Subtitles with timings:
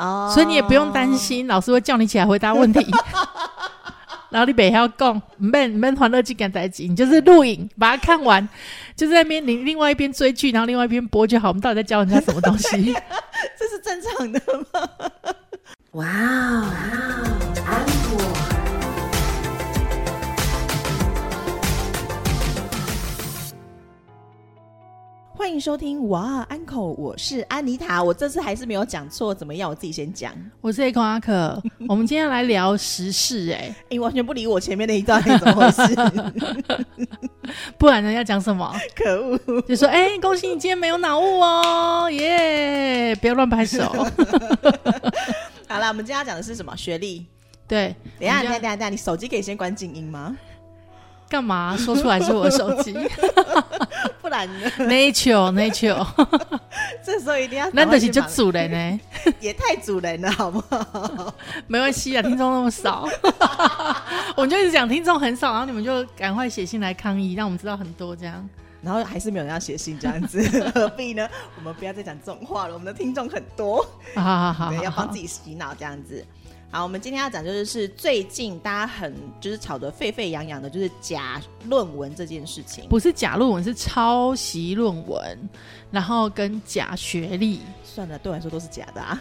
[0.00, 2.84] 哦，所以你也不用担心老师会叫你起来回答问题。
[4.30, 8.48] 然后你北要讲，免免欢乐剧感在一起，你就是录影把它看完，
[8.94, 11.48] 就在那边你另外一边追剧，然后另外一边播就好。
[11.48, 12.94] 我们到底在教人家什么东西？
[13.58, 14.40] 这是正常的
[14.72, 14.88] 吗？
[15.92, 17.49] 哇哦，
[25.40, 28.02] 欢迎收听哇，uncle，我是安妮塔。
[28.04, 29.70] 我这次还是没有讲错，怎么样？
[29.70, 30.34] 我自己先讲。
[30.60, 31.58] 我是 A 空阿可。
[31.88, 35.96] 我们今天来聊时事，哎，你完全不理我前面那一段，怎么回事？
[37.78, 38.12] 不然呢？
[38.12, 38.70] 要讲什么？
[38.94, 39.62] 可恶！
[39.62, 43.14] 就说哎，恭喜你今天没有脑雾哦，耶！
[43.14, 43.82] 不要乱拍手。
[45.66, 46.76] 好了，我们今天要讲的是什么？
[46.76, 47.24] 学历。
[47.66, 50.36] 对，等下，等下，等下，你手机可以先关静音吗？
[51.30, 52.94] 干嘛说出来是我的手机？
[54.30, 56.06] 不然呢？Nature，Nature，
[57.02, 59.00] 这时候一定要难得是就主人呢，
[59.40, 61.34] 也太主人了，好不好？
[61.66, 63.08] 没关系啊，听众那么少，
[64.36, 68.48] 我们就一直讲听众很少，然后你们就赶快写信来抗议，让我们知道很多这样，
[68.82, 70.40] 然后还是没有人要写信这样子，
[70.72, 71.28] 何必呢？
[71.56, 76.24] 我们不要再讲这种话了，我们的听众很多，好好好，要帮自己洗脑这样子。
[76.72, 82.84] 好，我们今天要讲就是是最近大家很就是吵得沸沸扬扬的，就是假论文这件事情。
[82.88, 85.36] 不是假论文，是抄袭论文，
[85.90, 87.60] 然后跟假学历。
[87.82, 89.20] 算了，对我来说都是假的啊。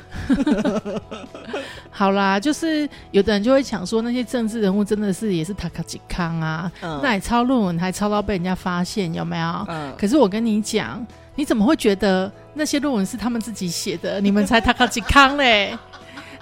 [1.90, 9.66] 好啦，就是有的人就会想说，那些政治人物真的是也是塔卡吉康啊，那你抄论文还抄到被人家发现，有没有？
[9.70, 9.92] 嗯。
[9.98, 14.22] 可是我跟你讲，你怎么会觉得那些论文是他们自己写的？
[14.22, 15.76] 你们才塔卡吉康嘞？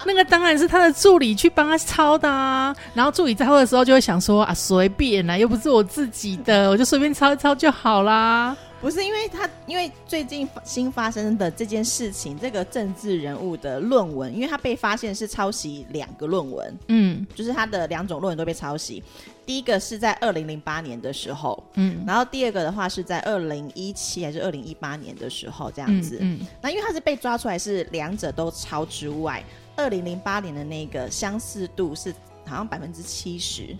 [0.08, 8.56] 那个当然是他的助理去帮他抄的啊，然后助理抄的时候就会想说啊，随便啦，又不是我自己的，我就随便抄一抄就好啦。
[8.80, 19.02] 不是因为他，因为最近新发生的这件事情，这个政治人物的论文，因为他被发现是抄袭两个论文，嗯，就是他的两种论文都被抄袭。
[19.44, 29.44] 第一个是在二零零八年的时候，嗯，然后第二个的话是在二零一七还是二零一八年的时候这样子，嗯，那因为他是被抓出来是两者都抄之外。
[29.78, 32.12] 二零零八年的那个相似度是
[32.44, 33.76] 好像百分之七十，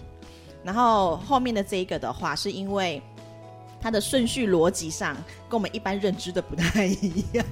[0.63, 3.03] 然后后面的这一个的话，是因为
[3.81, 5.17] 它的顺序逻辑上
[5.49, 7.45] 跟我们一般认知的不太一样。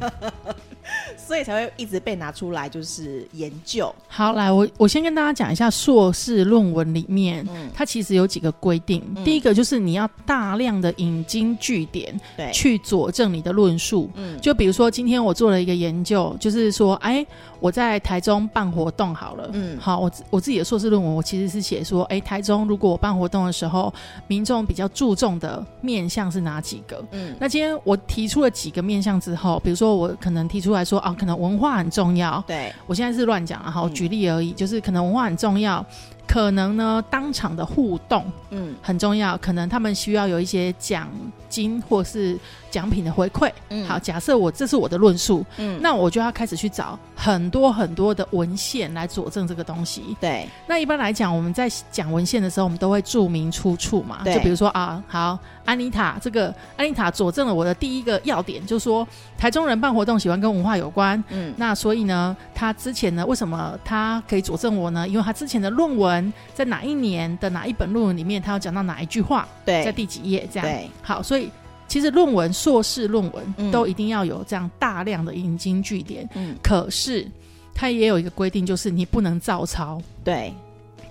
[1.17, 3.95] 所以才会一直被拿出来，就是研究。
[4.09, 9.03] 好，来我我先跟大家讲一下硕士论文里面，它其实有几个规定。
[9.25, 14.11] 第一个就是你要大量的引经据典，对，去佐证你的论述。
[14.15, 17.25] 嗯，就比如说今天我做了一个研究，就是说，哎，
[17.61, 19.51] 我在台中办活动好了。
[19.53, 23.93] 嗯，好，我我自己的硕士论文，我其实是写说，哎，台中如果我办活动的时候，
[24.27, 27.03] 民众比较注重的面向是哪几个？
[27.13, 30.97] 嗯，那今天我提出了几个面向之后，比如说我可能提出来说。
[31.07, 32.43] 啊，可能文化很重要。
[32.49, 35.85] 对，我现在是乱讲然后，举例而已，就是可能文化很重要，
[36.27, 41.09] 可能呢当场的互动，嗯，很重要，可能他们需要有一些奖
[41.49, 42.39] 金或是。
[42.69, 50.15] 奖品的回馈，嗯，好，假设我这是我的论述，嗯，那我就要开始去找很多很多的文献来佐证这个东西。
[50.21, 54.19] 对，那一般来讲，我们在讲文献的时候，我们都会注明出处嘛。
[54.27, 59.07] 就比如说啊，好，安妮塔这个安妮塔佐证了我的第一个要点，就是说
[59.39, 61.23] 台中人办活动喜欢跟文化有关。
[61.31, 65.09] 嗯，那所以呢，他之前呢，为什么他可以佐证我呢？
[65.09, 66.16] 因为他之前的论文
[66.55, 69.49] 在哪一年的哪一本论文里面，他要讲到哪一句话？
[69.65, 70.49] 对，在第几页？
[70.53, 70.69] 这样。
[70.69, 71.51] 对，好，所以。
[71.89, 76.29] 其实论文、硕士论文都一定要有这样大量的引经据典。
[76.35, 77.25] 嗯，可是
[77.73, 80.03] 他也有一个规定，就是你不能照抄。
[80.25, 80.53] 对，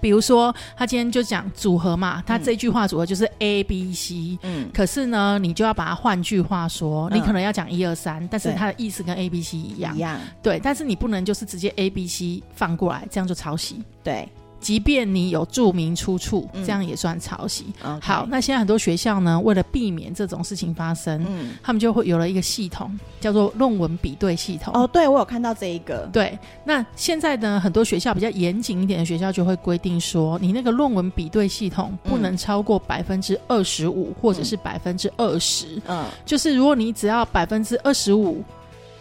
[0.01, 4.37] 比如说他今天就讲组合嘛，他这句话组合就是 A、B、C。
[4.41, 9.95] 嗯，可是呢，你就要把它换句话说，你可能要讲一二三，但是它的意思跟 A、B、C 一样。
[9.95, 10.19] 一样。
[10.43, 13.81] 对，但是你不能就是直接 A、B、C 放过来，这样就抄袭。
[14.03, 14.27] 对。
[14.59, 17.65] 即便你有注明出处，这样也算抄袭。
[18.01, 24.73] 好，那现在很多学校呢，为了避免这种事情发生，嗯，他们就会有了一个系统，叫做论文比对系统。
[24.73, 26.09] 哦，对，我有看到这一个。
[26.11, 35.81] 对，那现在呢，很多学校比较严谨一点的学校就会规定说，你那个论文比对系统不能超过百分之二十五，或者是百分之二十。
[35.87, 38.43] 嗯，就是如果你只要百分之二十五。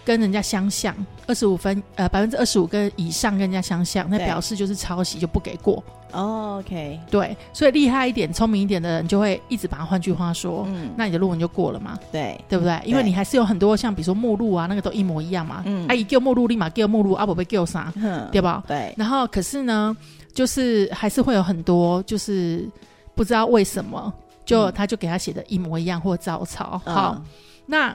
[0.04, 0.94] 跟人家相像，
[1.26, 5.82] 二十五分，呃，百分之二十五跟以上跟人家相像，那表示就是抄袭，就不给过。
[6.12, 9.84] OK，对，所以厉害一点、聪明一点的人就会一直把它。
[9.84, 11.98] 换句话说，嗯，那你的论文就过了嘛？
[12.12, 12.80] 对，对不对？
[12.84, 15.62] 因为你还是有很多像比如说目录啊，那个都一模一样嘛。
[15.66, 17.92] 嗯，阿姨叫目录，立马给目录，阿伯被给啥？
[18.30, 18.62] 对吧？
[18.68, 18.94] 对。
[18.96, 19.96] 然后可是呢，
[20.32, 22.68] 就是还是会有很多，就是
[23.14, 24.12] 不知道为什么，
[24.44, 26.80] 就他就给他写的一模一样或照抄。
[26.84, 27.20] 好，
[27.66, 27.94] 那。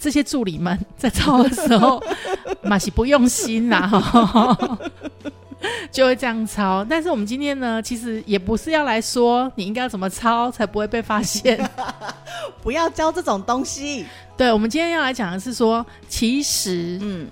[0.00, 2.02] 这些助理们在抄的时候，
[2.64, 3.88] 马西不用心呐，
[5.92, 6.84] 就会这样抄。
[6.88, 11.70] 但是我们今天呢，其实也不是要来说你应该要怎么抄才不会被发现，
[12.62, 14.06] 不要教这种东西。
[14.36, 17.28] 对，我们今天要来讲的是说，其实，嗯，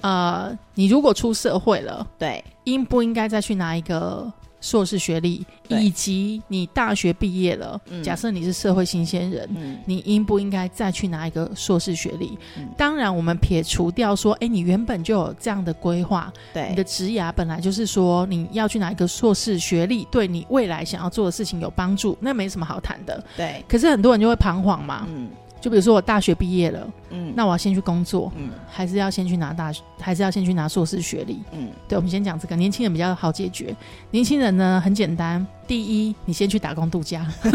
[0.00, 4.32] 呃，你如果出社会了，对，应不应该再去拿一个？
[4.62, 9.48] 硕士学历，以及你大学毕业了，假设你是社会新鲜人，
[9.86, 12.38] 你应不应该再去拿一个硕士学历？
[12.76, 23.24] 当然，我们撇除掉说，哎，你原本就有这样的规划，对，你的职涯本来就是说你要去拿一个硕士学历，对你未来想要做的事情有帮助，那没什么好谈的。
[23.38, 25.06] 对，可是很多人就会彷徨嘛。
[25.08, 25.30] 嗯。
[25.60, 33.76] 就比如说我大学毕业了，嗯，那我要先去工作，嗯，还是要先去拿大学，还是要先去拿硕士学历，嗯，对，我们先讲这个，年轻人比较好解决。
[34.10, 37.26] 年轻人呢很简单，第一，你先去打工度假，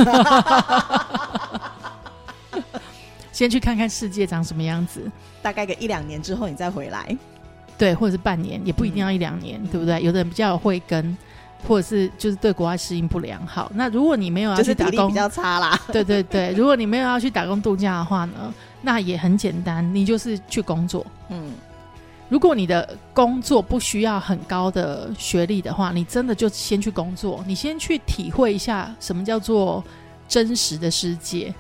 [3.31, 5.11] 先去看看世界长什么样子，
[5.41, 7.17] 大概个一两年之后你再回来，
[7.77, 10.01] 对，或者是半年，也不一定要一两年，对不对？
[10.03, 11.17] 有的人比较有慧根。
[11.67, 15.79] 或者是就是对国外适应不良好，那如果你没有要去打工，比较差啦。
[15.91, 21.03] 对对对，如果你没有要去打工度假的话呢，那也很简单，你就是去工作。
[21.29, 21.53] 嗯，
[22.29, 29.83] 如果你的工作不需要很高的学历的话，你真的就先去工作，你先去体会一下什么叫做
[30.27, 31.51] 真实的世界。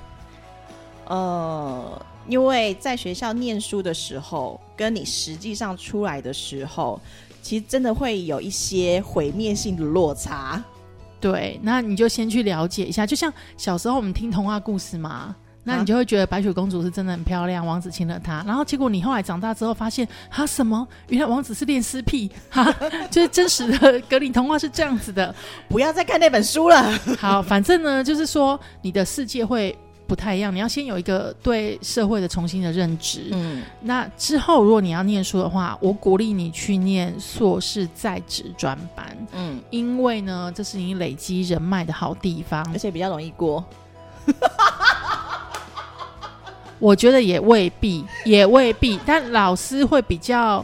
[1.07, 7.01] 呃，因为在学校念书的时候，跟你实际上出来的时候。
[7.45, 10.59] 其实真的会有一些毁灭性的落差，
[11.21, 20.87] 对，那你就先去了解一下，就像小时候我们听童话故事嘛，那你就会觉得白雪公主是真的很漂亮，王子亲了她，然后结果你后来长大之后发现，哈什么？
[21.09, 22.75] 原来王子是恋尸癖，哈，
[23.11, 25.35] 就是真实的格林童话是这样子的，
[25.69, 26.99] 不要再看那本书了。
[27.19, 29.77] 好，反正呢，就是说你的世界会。
[30.07, 33.29] 不太一样，你要先有一个对社会的重新的认知。
[33.31, 39.05] 嗯，那之后如果你要念书的话，我鼓励你去念硕士在职专班。
[39.33, 43.63] 嗯，因为呢，这是你累积人脉的好地方，而且比较容易过。
[46.77, 50.63] 我觉得也未必，也未必，但老师会比较。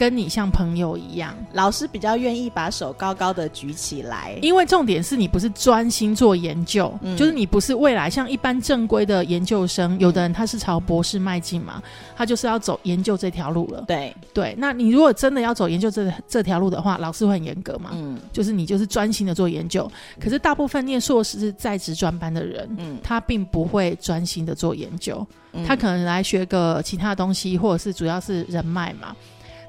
[0.00, 11.82] 跟你像朋友一样，老师比较愿意把手高高的举起来，因为重点是你不是专心做研究，就是你不是未来像一般正规的研究生，有的人他是朝博士迈进嘛，
[12.16, 13.84] 他就是要走研究这条路了。
[13.86, 14.16] 对。
[14.32, 19.86] 对，那你如果真的要走研究这这条路的话，老师会很严格嘛，嗯，就是你就是专心的做研究。
[20.18, 25.26] 可是大部分念硕士是在职专班的人，嗯，他并不会专心的做研究，
[25.66, 29.14] 他可能来学个其他东西，或者是主要是人脉嘛。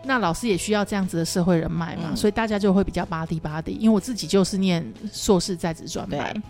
[0.03, 3.73] 那老师也需要这样子的社会人脉嘛，所以大家就会比较巴蒂巴蒂。
[3.73, 4.83] 因为我自己就是念
[5.13, 6.43] 硕士在职专班，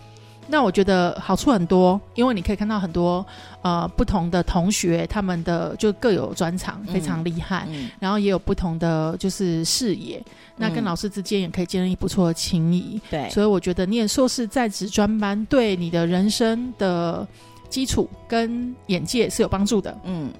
[0.47, 3.25] 那我觉得好处很多，因为你可以看到很多
[3.61, 7.67] 呃不同的同学，他们的就各有专长，非常厉害，
[7.99, 10.23] 然后也有不同的就是视野，
[10.55, 13.01] 那跟老师之间也可以建立不错的情谊。
[13.09, 17.27] 对，所以我觉得念硕士在职专班对你的人生的
[17.69, 19.95] 基础跟眼界是有帮助的。
[20.05, 20.31] 嗯。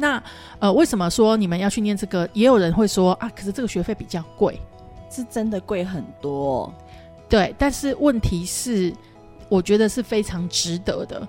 [0.00, 0.22] 那
[0.60, 2.28] 呃，为什么说你们要去念这个？
[2.32, 4.60] 也有人会说啊，可是这个学费比较贵，
[5.10, 6.72] 是真的贵很多。
[7.28, 8.94] 对，但是问题是，
[9.48, 11.26] 我觉得是非常值得的，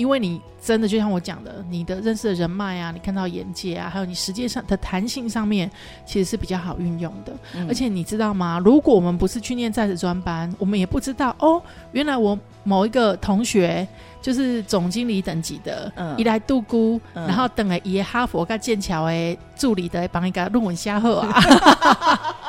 [0.00, 5.70] 因为你真的就像我讲的，你的认识的人脉啊，你看到眼界啊，还有你实际上的弹性上面，
[6.06, 7.34] 其实是比较好运用的。
[7.68, 8.58] 而且你知道吗？
[8.64, 13.86] 如果我们不是去念在职专班，我们也不知道哦，原来我某一个同学。
[14.22, 21.40] 就是总经理等级的，一来杜姑，然后等了一哈佛跟剑桥诶助理的帮一个论文下贺啊。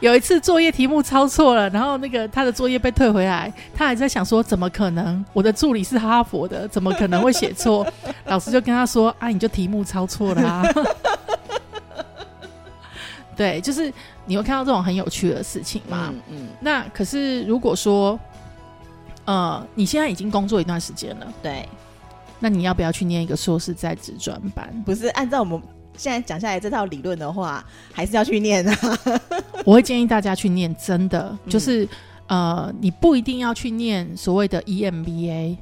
[0.00, 5.24] 有一次作业题目抄错了，然后那个他的作业被退回来，他还在想说怎么可能？
[5.32, 7.86] 我的助理是哈佛的，怎么可能会写错？
[8.26, 10.62] 老师就跟他说啊，你就题目抄错了啊。
[13.36, 13.92] 对，就是
[14.26, 16.12] 你会看到这种很有趣的事情嘛。
[16.28, 18.18] 嗯，那可是如果说。
[19.26, 21.66] 呃，你现在已经工作一段时间了，对，
[22.40, 24.70] 那你要不要去念一个硕士在职专班？
[24.84, 25.58] 不是按照我们
[25.96, 28.98] 现在讲下来这套理论的话，还是要去念啊。
[29.64, 31.88] 我会建议大家去念，真的就是
[32.26, 35.56] 呃，你不一定要去念所谓的 EMBA。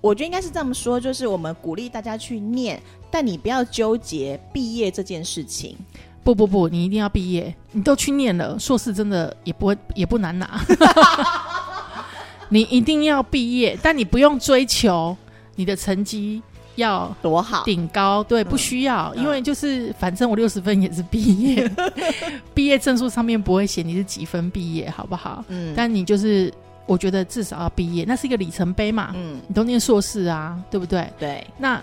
[0.00, 2.80] 我觉得应该是这么说，就是我们鼓励大家去念，
[3.10, 5.76] 但你不要纠结毕业这件事情。
[6.22, 10.60] 不不不，你一定要毕业，你都去念了硕士，真的也不会也不难拿。
[12.48, 15.16] 你一定要毕业，但你不用追求
[15.56, 16.42] 你的成绩
[16.80, 21.70] 要多好顶高，对，不需要，因为就是反正我六十分也是毕业，
[22.52, 25.44] 毕业证书上面不会写你是几分毕业，好不好？
[25.48, 26.52] 嗯，但你就是
[26.86, 29.12] 我觉得至少要毕业，那是一个里程碑嘛。
[29.14, 31.08] 嗯，你都念硕士啊，对不对？
[31.18, 31.46] 对。
[31.56, 31.80] 那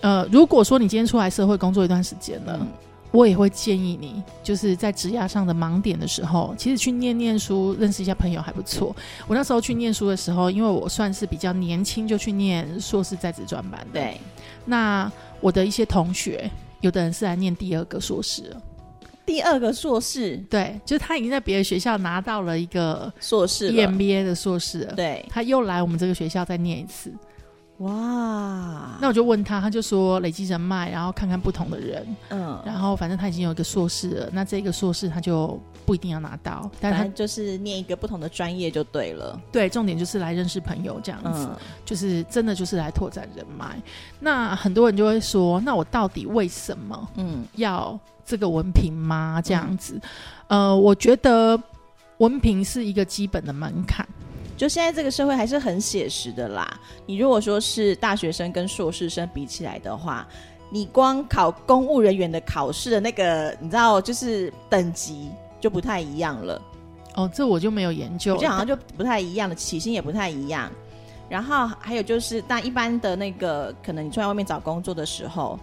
[0.00, 2.66] 呃，如果说你今天出来社会工作一段时间了。
[3.12, 8.94] 我也会建议你，就是在职涯上的盲点的时候，其实去念念书，认识一下朋友还不错。
[9.26, 13.86] 我那时候去念书的时候，因为我算是比较年轻，就去念硕士在职专班。
[13.92, 14.20] 对，
[14.64, 15.10] 那
[15.40, 16.50] 我的一些同学，
[16.82, 18.54] 有的人是来念第二个硕士，
[19.24, 27.10] 第二个硕士，对，就是他已经在别的学校拿到了一个硕士，EMBA 的硕士，对，他又来我们这个学校再念一次。
[27.78, 39.38] 哇，那我就问他，他就说累积人脉，然后看看不同的人，嗯，然后反正他已经有一个硕士了，那这个硕士他就不一定要拿到，但他就是念一个不同的专业就对了。
[39.52, 41.48] 对，重点就是来认识朋友这样子，
[41.84, 43.78] 就是真的就是来拓展人脉。
[44.20, 49.42] 那很多人就会说，那我到底为什么嗯要这个文凭吗？
[49.44, 50.00] 这样子，
[50.48, 51.60] 呃，我觉得
[52.16, 54.08] 文凭是一个基本的门槛。
[54.56, 56.80] 就现在这个社会还是很写实的啦。
[57.04, 60.26] 你如果说是大学生跟硕士生比起来的话，
[60.70, 66.60] 你光考公务人员的考试的那个，你知道就是等级就不太一样了。
[67.14, 70.70] 哦，这我就没有研究，这好像就不太一样的起薪也不太一样。
[71.28, 75.58] 然后还有就是，但一般的那个，可能你出来外面找工作的时候，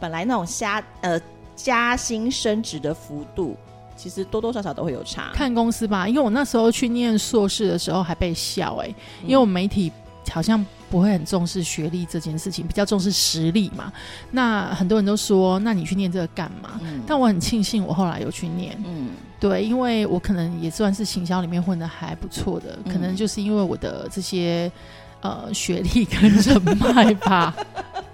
[0.00, 1.20] 本来那种加呃
[1.54, 3.56] 加薪升职的幅度。
[3.96, 6.06] 其实多多少少都会有差，看公司吧。
[6.06, 9.90] 因为我那时候去念硕士的时候还被笑哎，因为我媒体
[10.30, 13.92] 好像不会很重视学历这件事情，比较重视实力嘛。
[14.30, 16.80] 那很多人都说，那你去念这个干嘛？
[17.06, 19.10] 但我很庆幸我后来有去念，嗯，
[19.40, 24.70] 对，因为我可能也算是行销里面混的还不错的，可能就是因为我的这些
[25.20, 27.54] 呃学历跟人脉吧。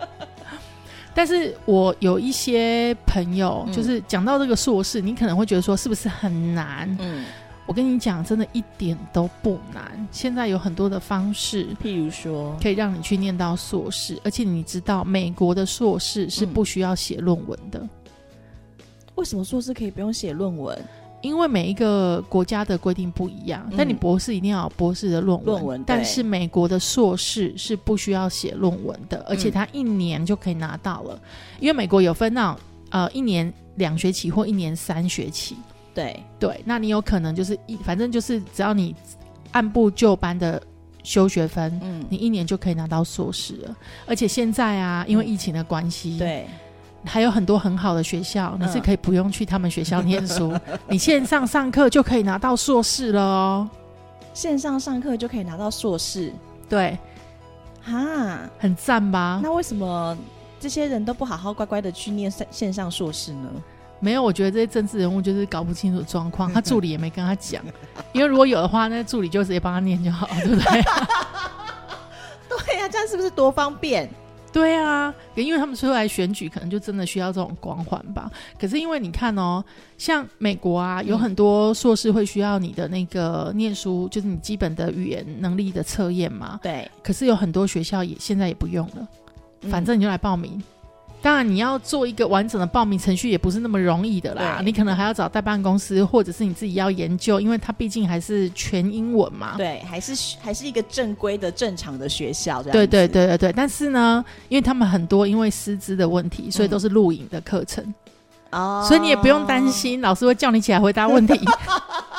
[1.15, 6.89] 但是我有一些朋友，就是讲到这个硕士，你可能会觉得说是不是很难？
[7.01, 7.25] 嗯，
[7.67, 10.09] 我跟你讲，真的一点都不难。
[10.11, 17.87] 现在有很多的方式，譬如说可以让你去念到硕士，而且你知道美国的硕士是不需要写论文的。
[19.15, 20.77] 为什么硕士可以不用写论文？
[21.23, 25.47] 因为每一个国家的规定不一样，但你博士一定要有博士的论文。
[25.47, 31.19] 论文，但是美国的硕士是不需要写论文的，而且他一年就可以拿到了。
[31.61, 32.61] 因为美国有分那种
[32.91, 35.57] 呃一年两学期或一年三学期。
[35.95, 38.95] 对对，那你有可能就是一反正就是只要你
[39.53, 40.61] 按部就班的
[41.05, 43.77] 修学分，嗯，你一年就可以拿到硕士了。
[44.07, 46.47] 而且现在啊，因为疫情的关系，对。
[47.05, 50.57] 还有很多很好的学校，你是可以不用去他们学校念书，
[50.89, 53.69] 你线上上课就可以拿到硕士了哦。
[54.35, 56.33] 线上上课就可以拿到硕士，
[56.69, 56.97] 对，
[57.83, 59.41] 哈，很赞吧？
[59.43, 60.17] 那为什么
[60.59, 63.49] 这些人都不好好乖乖的去念线线上硕士呢？
[64.01, 67.63] 没有，我觉得这些政治人物就是搞不清楚状况， 他助理也没跟他讲，
[68.13, 70.83] 因为如果有的话，那助理就直接帮他念就好，对不对？
[72.49, 74.09] 对呀，这样是不是多方便？
[74.53, 78.31] 对啊，因为他们出来选举，可能就真的需要这种光环吧。
[78.61, 79.65] 可是因为你看哦，
[79.97, 86.61] 像美国啊，有很多硕士会需要你的那个念书，就是你基本的语言能力的测验嘛。
[86.63, 86.91] 对。
[87.03, 89.09] 可是有很多学校也现在也不用了，
[89.71, 90.63] 反正你就来报名。
[91.23, 94.61] 当然，你要做一个完整的报名程序也不是那么容易的啦。
[94.65, 99.55] 你可能还要找代办公司，或者是你自己要研究，因为它毕竟还是全英文嘛。
[99.57, 102.61] 对，还是还是一个正规的、正常的学校。
[102.61, 103.53] 对对对对对。
[103.53, 107.95] 但是呢，因为他们很多因为师资的问题，所以都是录影的课程。
[108.51, 108.85] 哦。
[108.89, 111.35] 所以你也不用担心老师会叫你起来回答问题。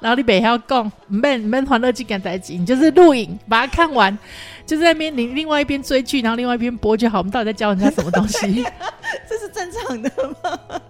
[0.00, 4.16] 然后你别要讲，免免欢乐剧赶在一起，你就是录影把它看完。
[4.66, 7.18] 就在那边，你另外一边追剧，然后另外一边播就好。
[7.18, 8.62] 我们到底在教人家什么东西？
[9.28, 10.10] 这是正常的
[10.42, 10.80] 吗？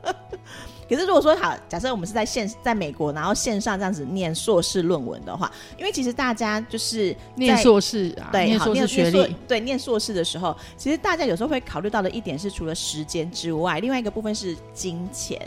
[0.88, 15.38] 可是如果说好，假设我们是在线在美国，然后线上这样子念硕士论文的话，因为其实大家就是念硕士啊，对，念硕士学历，对，念硕士的时候，其实大家有时候会考虑到的一点是，除了时间之外，另外一个部分是金钱，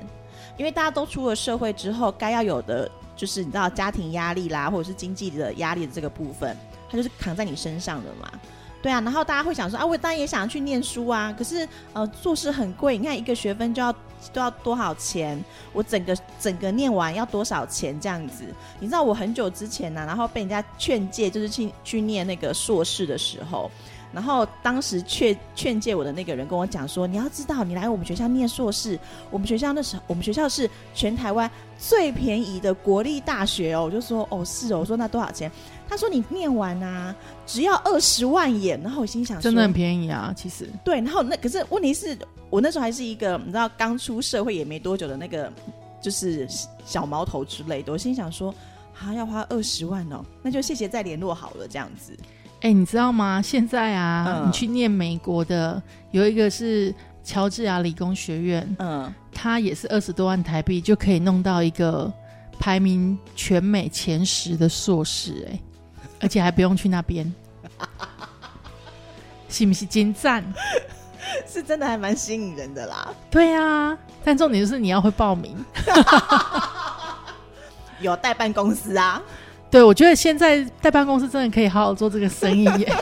[0.57, 2.89] 因为大家都出了社会之后，该要有的
[3.21, 6.57] 就是你知道家庭压力啦，或者是经济的压力的这个部分。
[6.89, 8.27] 他就是扛在你身上的嘛，
[8.81, 13.93] 对啊，然后大家会想说啊，我当然也想要去念书啊，可是呃，做事很贵，你看一个学分就要
[14.33, 15.39] 都要多少钱？
[15.71, 17.97] 我整个整个念完要多少钱？
[17.99, 18.43] 这样子，
[18.79, 23.69] 你知道我很久之前呢，然后被人家劝诫，就是去去念那个硕士的时候。
[24.13, 28.99] 然后当时劝劝诫我的那个人跟我讲说：“你要知道，你来我们学校念硕士，
[29.29, 35.51] 我们学校那时候我们学校是全台湾最便宜的国立大学哦。”我就说：“哦，是哦。”我说：“那多少钱？”
[35.87, 37.15] 他说：“你念完啊，
[37.45, 42.17] 只要二十万耶。”然后我心想：“真的很便宜啊，其实。”对，然后那可是问题是
[42.49, 45.51] 我那时候还是一个你知道刚出社会也没多久的那个
[46.01, 46.47] 就是
[46.85, 48.53] 小毛头之类的，我心想说
[48.99, 52.17] ：“啊，要花二十万哦，那就谢谢再联络好了，这样子。”
[52.61, 53.41] 哎，你知道吗？
[53.41, 62.11] 现在啊，你去念美国的，有一个是乔治亚理工学院，嗯，他也是二十多万台币就可以弄到一个
[62.59, 65.59] 排名全美前十的硕士，哎，
[66.21, 67.33] 而且还不用去那边，
[69.49, 70.43] 是不是金赞？
[71.47, 73.11] 是真的还蛮吸引人的啦。
[73.29, 75.55] 对啊，但重点就是你要会报名，
[78.01, 79.21] 有代办公司啊。
[79.71, 82.93] 对，我觉得现在代办公司真的可以好好做这个生意耶，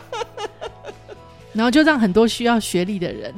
[1.51, 3.33] 然后就让很多需要学历的人，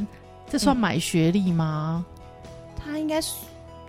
[0.50, 2.06] 这算买学历吗？
[2.84, 3.36] 他应该是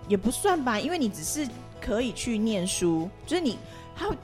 [0.06, 1.44] 也不算吧，因为你只是
[1.80, 3.58] 可以去念书，就是你
[3.96, 4.14] 还有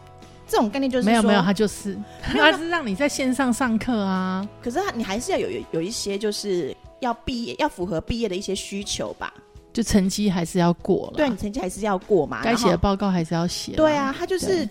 [0.47, 1.99] 这种概念，就是没有没有，他就是。
[2.23, 9.35] 他是让你在线上上课啊，可是他你还是要有有有一些就是要毕业要符合毕业的一些需求吧，
[9.73, 14.69] 就成绩还是要过了，对你成绩还是要过嘛，该写的报告还是要写，对啊，他就是。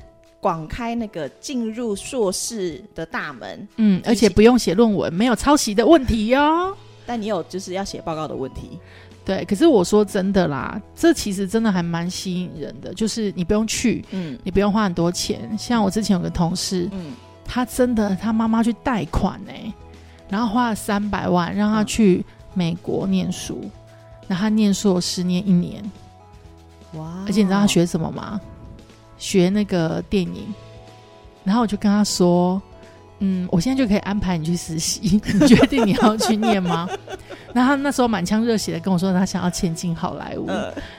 [0.47, 6.73] 广开那个进入硕士的大门，嗯，而且不用写论文，没有抄袭的问题哟。
[7.05, 8.79] 但你有就是要写报告的问题，
[9.25, 9.43] 对。
[9.43, 15.53] 可是我说真的啦，这其实真的还蛮吸引人的，就是你不用去，嗯，你不用花很多钱。
[15.57, 17.11] 像我之前有个同事，嗯，
[17.43, 19.51] 他真的他妈妈去贷款呢，
[20.29, 22.23] 然后花了三百万让他去
[22.53, 23.69] 美国念书，
[24.29, 25.83] 然后他念硕士念一年，
[26.93, 27.25] 哇！
[27.27, 28.39] 而且你知道他学什么吗？
[29.17, 30.53] 学那个电影，
[31.43, 32.61] 然后我就跟他说
[33.19, 34.99] ：“嗯，我现在就可以安排你去实习，
[35.33, 36.87] 你决定你要去念吗？”
[37.53, 40.47] 然后他那时候满腔热血的跟我说，他想要前进好莱坞。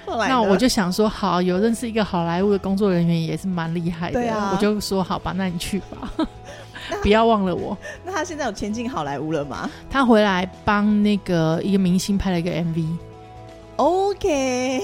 [0.07, 4.21] 那我就想说，好，有认识一个好莱坞的工作人员也是蛮厉害的，
[4.53, 6.11] 我就说好吧，那你去吧，
[7.03, 7.77] 不要忘了我。
[8.05, 9.71] 那他现在有前进好莱坞了吗？
[9.89, 12.87] 他回来帮那个一个明星拍了一个 MV。
[13.79, 14.81] OK，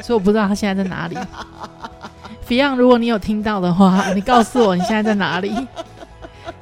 [0.00, 1.16] 所以我不知道他现在在哪里。
[2.48, 5.52] Beyond，如果你有听到的话，你告诉我你现在在哪里。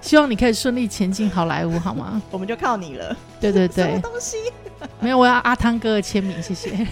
[0.01, 2.21] 希望你可以顺利前进好莱坞，好吗？
[2.31, 3.15] 我们就靠你了。
[3.39, 4.37] 对对对，什么东西？
[4.99, 6.87] 没有，我要阿汤哥的签名，谢谢。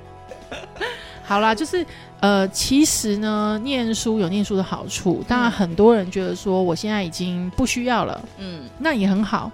[1.24, 1.86] 好啦，就是
[2.20, 9.50] 呃，其实呢，念书有念书的好处，当然很多人觉得说我现在已经不需要了，嗯，那也很好。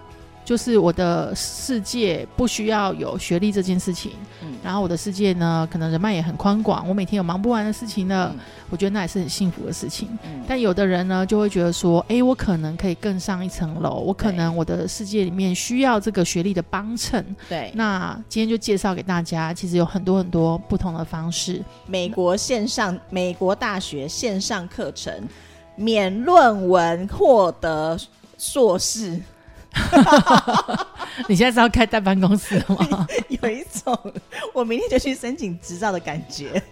[0.47, 4.13] 就是我的世界不需要有学历这件事情，
[4.45, 8.33] 嗯，然后我的世界呢，可能人脉也很宽广，我每天有忙不完的事情呢，
[8.71, 10.09] 我觉得那也是很幸福的事情。
[10.47, 17.27] 但有的人呢，就会觉得说，哎，我可能可以更上一层楼，我可能我的世界里面需要这个学历的帮衬。
[17.49, 21.61] 对，那今天就介绍给大家，其实有很多很多不同的方式。
[21.87, 25.13] 美国线上，美国大学线上课程，
[25.75, 27.99] 免论文获得
[28.39, 29.21] 硕士。
[31.29, 33.07] 你现在是要开代办公司吗？
[33.43, 33.99] 有一种
[34.53, 36.62] 我明天就去申请执照的感觉。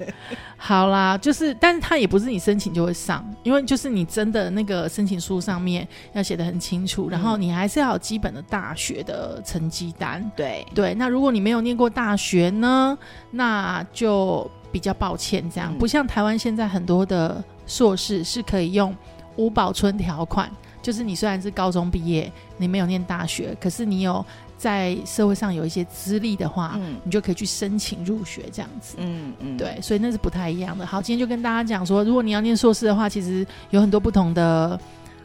[0.57, 10.31] 好啦，就是，但是他也不是你申请就会上，因为就是你真的那个申请书上面要写的很清楚，然后你还是要有基本的大学的成绩单。
[10.37, 12.97] 对对，那如果你没有念过大学呢，
[13.31, 18.95] 那就比较抱歉，这样不像台湾现在很多的硕士是可以用
[19.37, 20.51] 五保村条款。
[20.85, 24.23] 就是你虽然是高中毕业，你没有念大学，可是你有
[24.59, 30.85] 在社会上有一些资历的话，嗯，你就可以去申请入学这样子，嗯嗯，对，所以那是不太一样的。
[30.85, 34.79] 好，今天就跟大家讲说，如果你要念硕士的话，其实有很多不同的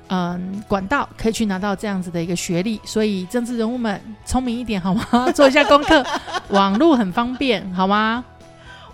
[0.07, 2.79] 嗯管道可以去拿到这样子的一个学历。
[2.85, 5.29] 所以政治人物们聪明一点好吗？
[5.35, 6.01] 做一下功课，
[6.51, 8.23] 网络很方便好吗？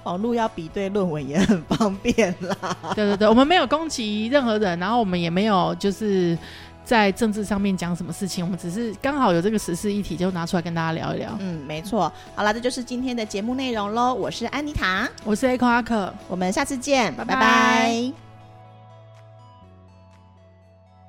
[0.06, 2.56] 网络要比对论文也很方便啦。
[2.96, 6.38] 对对对，我们没有攻击任何人，然后我们也没有就是
[6.84, 11.36] 在政治上面讲什么事情，我们只是刚好有这个时事议题，就拿出来跟大家聊一聊。
[11.39, 12.12] 嗯，没错。
[12.36, 14.13] 好了，这就是今天的节目内容喽。
[14.13, 18.25] 我是安妮塔，我是 Echo 阿克，我们下次见，拜拜。